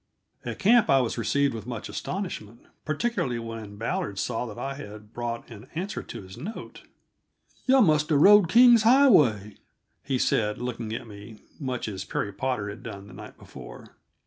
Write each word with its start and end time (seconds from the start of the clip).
At 0.43 0.57
camp 0.57 0.89
I 0.89 0.99
was 0.99 1.19
received 1.19 1.53
with 1.53 1.67
much 1.67 1.87
astonishment, 1.87 2.65
particularly 2.85 3.37
when 3.37 3.75
Ballard 3.77 4.17
saw 4.17 4.47
that 4.47 4.57
I 4.57 4.73
had 4.73 5.13
brought 5.13 5.47
an 5.51 5.67
answer 5.75 6.01
to 6.01 6.23
his 6.23 6.37
note. 6.39 6.81
"Yuh 7.67 7.83
must 7.83 8.09
'a' 8.09 8.17
rode 8.17 8.49
King's 8.49 8.81
Highway," 8.81 9.57
he 10.01 10.17
said, 10.17 10.59
looking 10.59 10.91
at 10.95 11.05
me 11.05 11.37
much 11.59 11.87
as 11.87 12.03
Perry 12.03 12.33
Potter 12.33 12.67
had 12.67 12.81
done 12.81 13.05
the 13.05 13.13
night 13.13 13.37
before. 13.37 13.95